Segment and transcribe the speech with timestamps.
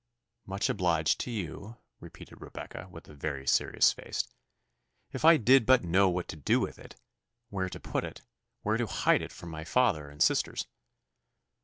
[0.47, 4.27] "Much obliged to you," repeated Rebecca, with a very serious face,
[5.11, 6.95] "if I did but know what to do with it
[7.49, 8.23] where to put it
[8.63, 10.65] where to hide it from my father and sisters."